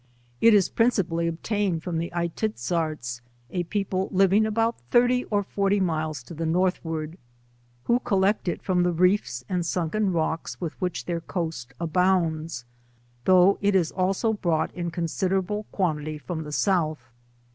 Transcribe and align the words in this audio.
It 0.41 0.55
is 0.55 0.67
prin 0.67 0.89
cipally 0.89 1.29
obtained 1.29 1.83
from 1.83 1.99
the 1.99 2.11
Aitizzarts, 2.15 3.21
a 3.51 3.65
people 3.65 4.09
living 4.11 4.47
about 4.47 4.79
thirty 4.89 5.25
or 5.25 5.43
forty 5.43 5.79
miles 5.79 6.23
to 6.23 6.33
the 6.33 6.47
Northward, 6.47 7.19
who 7.83 7.99
collect 7.99 8.47
it 8.47 8.63
from 8.63 8.81
the 8.81 8.91
reefs 8.93 9.43
and 9.47 9.63
sunken 9.63 10.11
rocks* 10.11 10.59
with 10.59 10.73
which 10.81 11.05
their 11.05 11.21
coast 11.21 11.75
abounds, 11.79 12.65
though 13.25 13.59
it 13.61 13.75
is 13.75 13.91
also 13.91 14.33
brought 14.33 14.73
in 14.73 14.89
considerable 14.89 15.67
quantity 15.71 16.17
from 16.17 16.45
the 16.45 16.51
South. 16.51 17.11